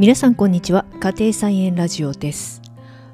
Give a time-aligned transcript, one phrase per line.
[0.00, 0.86] 皆さんこんにちは。
[0.98, 2.62] 家庭菜園ラジオです。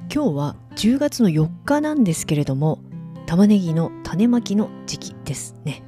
[0.02, 2.78] 今日は10月の4日なんですけれども
[3.26, 5.82] 玉ねぎの種まきの時期ですね。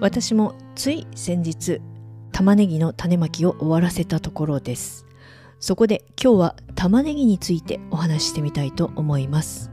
[0.00, 1.82] 私もつい先日
[2.32, 5.04] 玉ねぎの種まきを終わらせたところです。
[5.60, 9.70] そこで今日は玉ねぎについてお話ししてみたいと思います。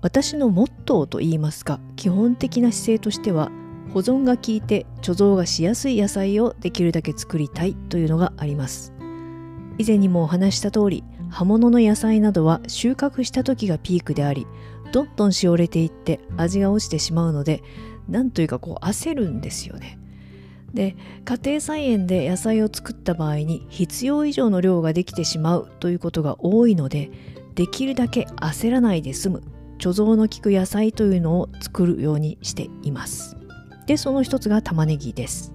[0.00, 3.50] 私のモットーといいますか基本的な姿勢としては
[3.92, 8.92] 保存が効いて貯蔵がしやすい野菜をできるだけ作りたいというのがあります。
[9.78, 14.46] 以前にもお話した通り葉物の野菜などは収穫した時がピークであり
[14.92, 17.62] どんどんしおれていって味が落ちてしまうので
[18.08, 19.98] なんというかこう焦るんですよね。
[20.74, 27.10] で家庭菜園で野菜を作った場合に必要以上の量ができてしまうということが多いので
[27.56, 29.42] できるだけ焦らないで済む
[29.78, 33.39] 貯蔵の効く野菜というのを作るようにしています。
[33.90, 35.52] でその一つが玉ねぎです。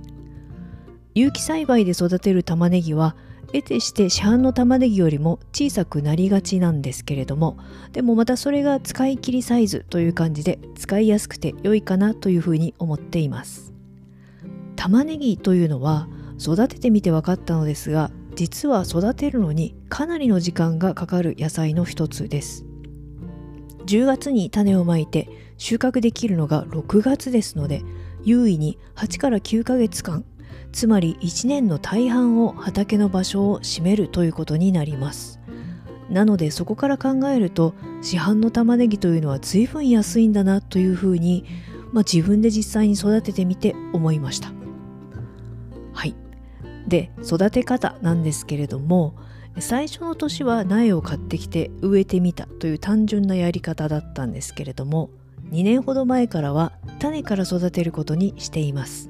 [1.13, 3.15] 有機栽培で育てる玉ねぎは
[3.53, 7.57] 得てして市販の玉ねぎよりも小さくなりがちなんですけれども
[7.93, 13.71] でもまたそれが使い切りサイズという感じで使いやすくて良いかなというふうに思っています。
[14.75, 22.65] 玉ねぎというのは育ててみて分かったのですが実は育てるのにかなりの時間がかかる野菜の一つです。
[23.85, 27.81] 10月に種をまいて収穫できるのが6月ですので
[28.25, 30.25] 優位に8から9ヶ月間
[30.75, 35.39] つまり1年の大半を畑の場所を占めるということになります。
[36.09, 41.45] なのでそこから考えると市販の玉ねぎというのは随分安いんだなというふうに、
[41.93, 44.51] まあ、自分で実際に育ててみて思いました。
[45.93, 46.13] はい。
[46.87, 49.15] で育て方なんですけれども
[49.59, 55.09] 最初の年は苗を買ってきて植えてみたという単純なやり方だったんですけれども
[55.51, 59.09] 2年ほど前からは種から育てることにしています。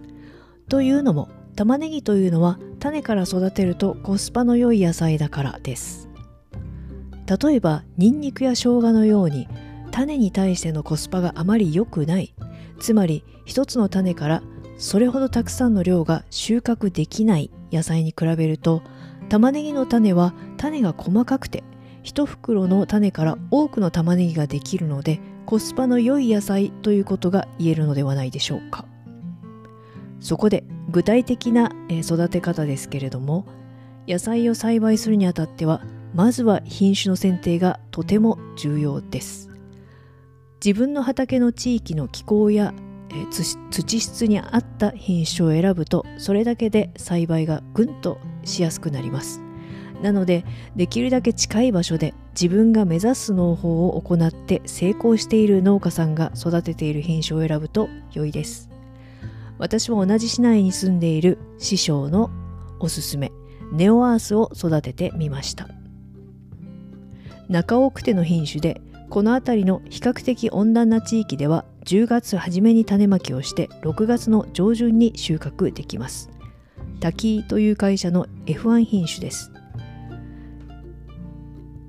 [0.70, 6.10] というのも玉ねぎというのは種から育てるとコスパの良い野菜だからです。
[7.26, 9.48] 例えばニンニクや生姜のように
[9.92, 12.34] 種に対してのコスパがあまり良くない
[12.80, 14.44] つまり一つの種から
[14.78, 18.84] それほどたくさんの量が収穫できない野菜に比べると
[19.30, 21.64] 玉ねぎの種は種が細かくて
[22.04, 28.86] 1袋の種から多くの玉ねぎができるのでコスパの良い野菜ということが言えるのではないでしょうか。
[30.20, 33.46] そこで具体的な育て方ですけれども
[34.08, 39.50] 野菜を栽培するにあたってはまずは品種の選定がとても重要です。
[40.64, 42.74] 自分の畑の地域の気候や
[43.30, 49.45] 土質に合った品種を選ぶとそれだけで栽培がぐんとしやすくなります。
[50.02, 50.46] なので
[50.76, 58.70] できるだけ近い場所で自分が目指す農法を行って成功している農家さんが育てている品種を選ぶと良いです。
[59.58, 62.30] 私は同じ市内に住んでいる師匠の
[62.80, 63.32] おすすめ
[63.72, 65.70] ネオアースを育ててみました。
[67.48, 76.32] 中奥手の品種でこの辺りの比較的温暖な地域では10月初めに種まきをして6月の上旬に収穫できます。
[77.00, 79.52] 滝という会社の F1 品種です。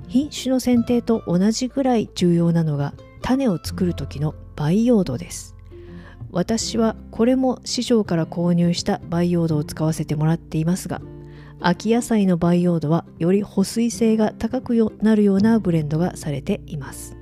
[0.09, 5.57] 品種の選定と同じぐらい重要なのが種を作る時の培養土です。
[6.33, 11.01] 私はこれも師匠から購入した培養土を使わせてもらっていますが
[11.61, 17.16] 秋野菜の培養土はより保水性が高くなるようなブレンドがされています。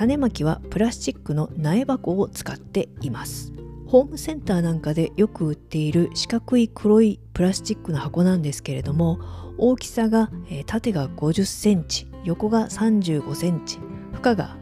[0.00, 3.52] 種まきはプラスチックの苗箱を使っています。
[3.86, 9.18] ホームセンターなんかでよく売っている四角い黒いプラスチックの箱なんですけれども
[9.58, 13.78] 大きさが、えー、縦が50センチ横が35センチ
[14.14, 14.56] 深が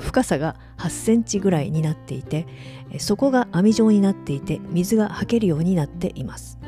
[0.00, 2.46] 深さが8センチぐらいになっていて
[2.98, 6.58] 底が網状になっていて水がはけるようになっています。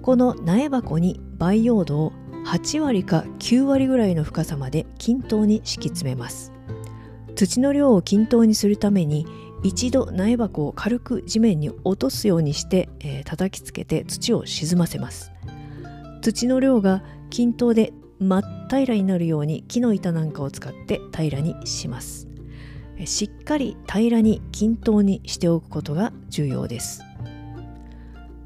[0.00, 2.12] この苗箱に培養土を
[2.46, 6.55] 8割か9割ぐらいの深さまで均等に敷き詰めます。
[7.36, 9.26] 土の量を均等にするために
[9.62, 15.32] 一度苗箱を軽く地面に落とすようにして、えー、叩きつけて土を沈ませます。
[16.22, 22.26] 土の量が均等で真っ平らになるように木の板なんかを使って平らにします。
[23.04, 27.02] しっかり平らに均等にしておくことが重要です。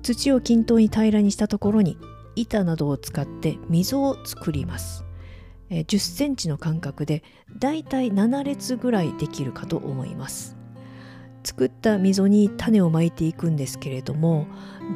[0.03, 1.97] 土を均等に平らにしたところに
[2.35, 5.05] 板などを使って溝を作ります。
[5.71, 7.23] 10センチの間隔で
[7.59, 10.57] だいたい7列ぐらいできるかと思います。
[11.43, 14.47] 作った溝に種をまいていくんですけれども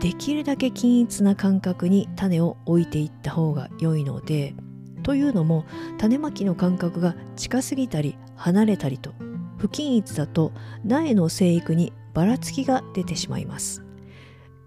[0.00, 4.54] できるだけ均一な間隔に種を置いていった方が良いので
[5.02, 5.64] というのも
[5.98, 9.14] 種まきの間隔が近すぎたり離れたりと
[9.58, 10.52] 不均一だと
[10.84, 13.83] 苗の生育にばらつきが出てしまいます。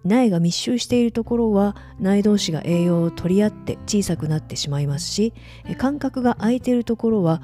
[0.08, 5.34] 苗が密集しているところは苗同士が栄養を取り合って小さくなってしまいますし
[5.78, 7.42] 間隔が空いているところは、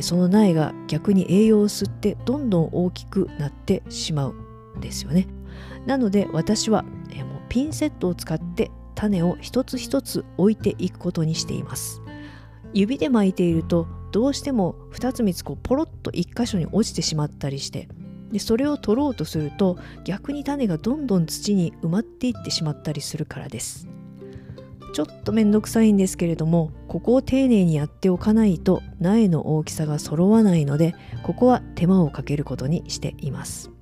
[0.00, 4.34] その苗が逆に栄養を吸ってどんどん大きくなってしまう
[4.78, 5.28] んですよね。
[5.86, 6.92] なので私は、もう
[7.48, 12.00] ピンセットを使って種を一つ一つ置いていくことにしています。
[12.72, 17.88] 指で巻いているとどうしても2つ3つこうポロッと1箇所に落ちてしまったりして
[18.34, 23.86] でそれを取ろうとすると逆に種がどんどん土に埋まっていってしまったりするからです。
[24.92, 30.94] ちょっとめんどくさいんですけれどもここを丁寧にやっておかないと苗の大きさが揃わないので
[31.24, 33.72] ここは手間をかけることにしています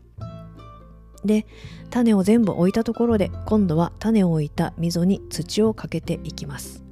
[1.22, 1.46] で
[1.90, 6.82] 種を全部置いたところで今度は種を置いた溝に土をかけていきます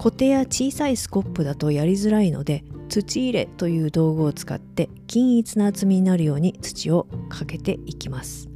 [0.00, 8.48] コテや小さいスコップだとやりづらいので土入れという道具を使って均一な厚みになるように土をかけていきます。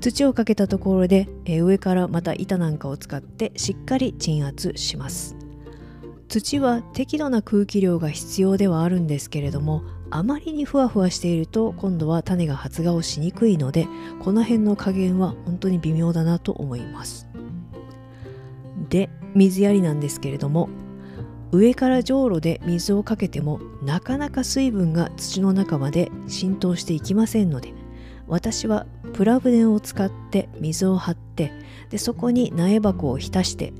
[0.00, 5.36] 土をかけたところで、え上からまた板なんかを使ってしっかり鎮圧します。
[6.28, 13.86] 土は適度な空気量が必要ではあるんですけれどもあまりにふわふわしていると今度は種が発芽をしにくいので
[14.20, 17.33] この辺の加減は本当に微妙だなと思います。
[18.88, 20.68] で水やりなんですけれども
[21.52, 27.72] 上からじょうろで水をかけてもなかなか水分が土の中まで浸透していきませんので
[28.26, 31.52] 私はプラ船を使って水を張って
[31.90, 33.72] でそこに苗箱を浸して、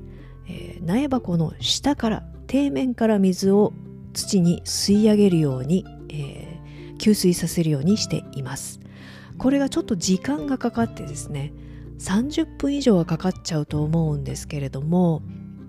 [0.48, 3.72] えー、苗箱の下から底面から水を
[4.12, 8.78] 土に吸い上げるように、えー、給水させるようにしています。
[9.38, 11.52] これがちょっと時間がかかってですね
[11.98, 15.22] 30分以上はかかっちゃうと思うんですけれども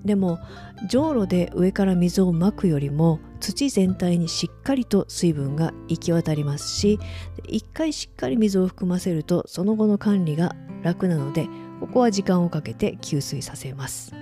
[0.06, 0.39] でも
[0.88, 7.00] じょうろで上から水をまくよりも土全体にしっかりと水分が行き渡りますし
[7.48, 11.48] 一回しっかり水を含ませるとその後の管理が楽なので
[11.80, 14.13] ここは時間をかけて給水させます。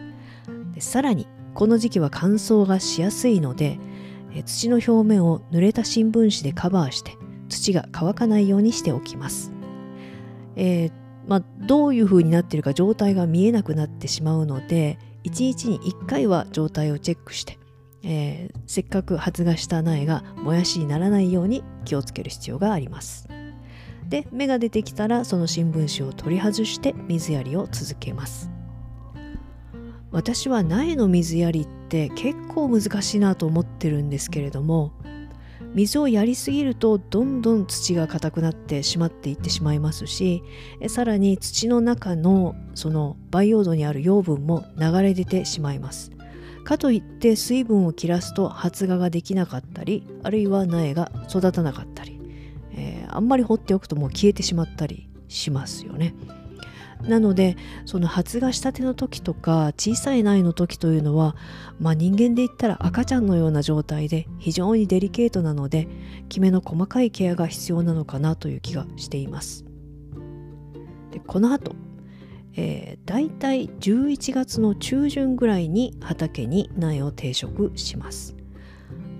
[0.74, 3.80] でさらにこの時期は乾燥がしやすいので
[4.46, 7.16] 土の表面を濡れた新聞紙でカバーして
[7.50, 9.52] 土が乾かないようにしておきます、
[10.56, 10.92] えー、
[11.28, 17.60] まあ、どういう風になってるか状態が見えなくなってしまうので1日に1回は状態をチェックして、
[18.04, 23.28] えー、せっかく発芽した苗がもやしにならないように気をつける必要があります。
[24.10, 28.52] で芽が出てきたらその新聞紙を取り外して水やりを続けます。
[30.12, 34.92] 私は苗の水やりって結構難しいなと思ってるんですけれども
[35.74, 40.44] 水をやりすぎるとどんどん土が硬くなってしまっていってしまいますし
[40.88, 46.12] さらに土の中のその培養土にある養分も流れ出てしまいます。
[46.64, 52.20] かといって水分を切らすと発芽ができなかったりあるいは苗が育たなかったり、
[52.72, 56.16] えー、あんまり放っておくともう消えてしまったりしますよね。
[57.08, 61.36] なのでその発芽したての時とか小さい苗の時というのは、
[61.80, 65.88] まあ、人間で言ったら赤ちゃんのような状態で非常にデリケートなので
[66.30, 69.66] きめの細かいケアが必要なのかなという気がしています。
[71.12, 71.76] でこの後、
[72.56, 78.36] えー、大体11月の中旬ぐらいに畑に苗を定食します。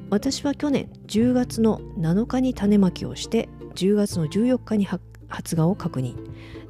[0.10, 4.86] 私は去年10月の7日に種まきをして10月の14日に
[5.28, 6.16] 発芽を確認。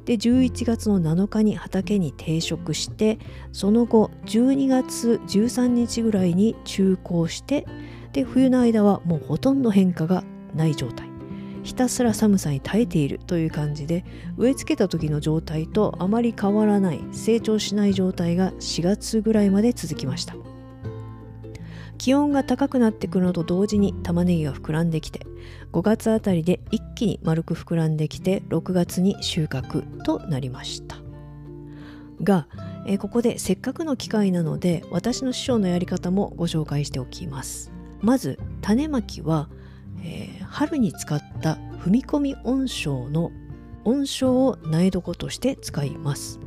[0.04, 3.18] で11月の7日に畑に定食して
[3.52, 7.66] その後12月13日ぐらいに中耕して
[8.12, 11.14] で冬の間はもうほとんど変化がない状態。
[11.64, 14.04] ひたすら寒さに耐えているという感じで
[14.36, 20.53] 植え付けた時の状態とあまり変わらない成長しない状態が4月ぐらいまで続きました。
[21.98, 25.26] 気温が高くなってくるのと同時に玉ねぎが膨らんできて
[25.72, 30.96] 5月あたりで一気に丸く膨らんできて6月に収穫となりました。
[32.22, 32.46] が、
[32.86, 37.72] え、ここでせっかくの機会なので私の師匠のやり方もご紹介しておきます。
[38.00, 39.48] まず種まきは、
[40.02, 43.32] えー、春に使った踏み込み温床の
[43.84, 46.40] 温床を苗床として使います。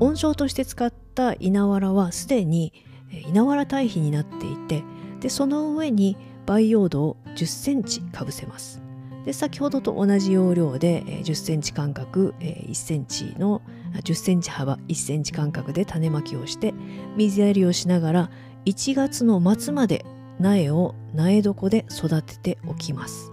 [0.00, 2.72] 温床として使った稲わらはすでに
[3.10, 4.84] 稲わら堆肥になっていて
[5.20, 8.80] でその上に培養土を10センチかぶせます。
[9.24, 13.60] で先ほどと同じ要領で10センチ間隔1センチの
[13.92, 16.72] 10センチ幅1センチ間隔で種まきをして
[17.16, 18.30] 水やりをしながら
[18.64, 20.06] 1月の末まで
[20.38, 23.30] 苗を苗床で育てておきます。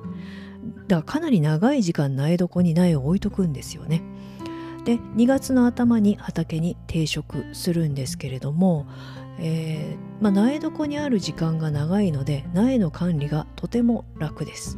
[0.87, 4.03] だからかなり長い時間苗床に苗を置いとくんですよね。
[4.83, 8.87] で2月の頭に畑に定食するんですけれども
[9.39, 14.77] えー、まあ、苗床にある時間が長いので苗の管理がとても楽です。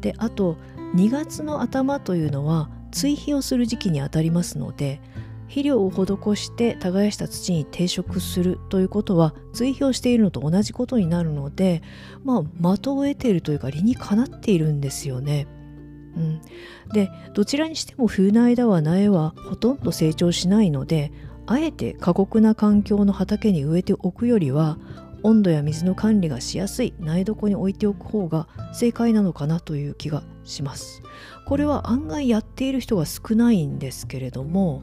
[0.00, 0.56] であと
[0.94, 5.00] 2月の頭というのは追肥をする時期にあたりますので
[5.44, 11.82] 肥料を施して耕した土に定食するということは追肥をしているのと同じことになるので
[12.24, 15.46] まあ的を得ているというか理にかなっているんですよね。
[16.14, 16.40] うん、
[16.92, 21.10] でどちらにしても冬の間は苗はほとんど成長しないので
[21.46, 24.78] あえて過酷な環境の畑に植えておくよりは
[25.22, 31.02] 温度や水の管理がしやすい苗床に置いておく方が正解なのかなという気がします。
[31.44, 34.82] これは案外やっている人が少ないんですけれども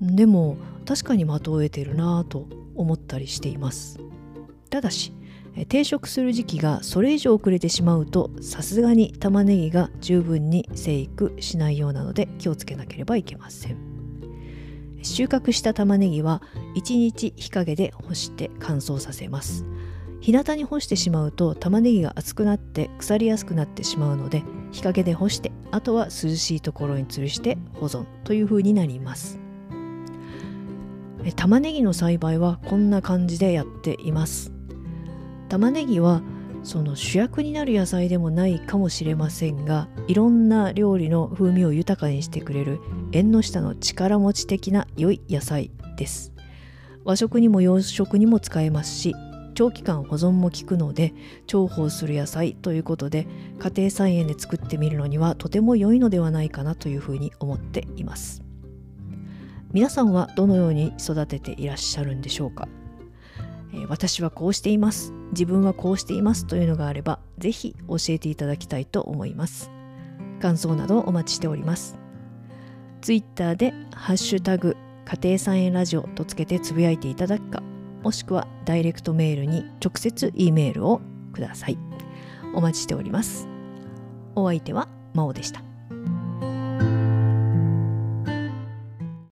[0.00, 3.98] でも確かに的を得てるなぁと思ったりしています
[4.70, 5.12] ただし
[5.68, 13.87] 定食する時期がそれ以上遅れてしまうとさすがに玉ねぎが十分に生育しないようなので気をつけなければいけません
[15.14, 16.42] 収穫した玉ねぎは
[16.76, 19.64] 1日日陰で干して乾燥させます。
[20.20, 29.38] 日向に干してしまうと玉ねぎが熱くなって腐りやすくなってしまうので日陰で干してあとは涼しいところに吊るして保存という風になります。
[31.36, 34.52] 玉ねぎの栽培はこんな感じでやっています。
[35.48, 36.22] 玉ねぎは
[36.62, 42.80] その主役になる野菜でもないかもしれませんがいろんな料理の風味を豊かにしてくれる
[43.12, 46.32] 縁の下の力持ち的な良い野菜です。
[47.04, 49.14] 和食にも洋食にも使えますし
[49.54, 51.14] 長期間保存も効くので
[51.46, 53.26] 重宝する野菜ということで
[53.58, 58.42] 家庭菜園で作ってみるのにはとても良いのではないかなというふうに思っています。
[59.72, 62.68] 皆さんはどのように育てていらっしゃるんでしょうか、
[63.72, 69.70] え、私はこうしています自分はこうしていますというのがあればぜひ教えていただきたいと思います
[70.40, 71.98] 感想などお待ちしております
[73.00, 77.62] Twitter でハッシュタグ家庭菜園ラジオとつけてつぶやいていただくか
[78.02, 81.00] もしくはダイレクトメールに直接 E メールを
[81.32, 81.78] ください。
[82.54, 83.48] お待ちしております。
[84.34, 85.67] お相手は真央でした。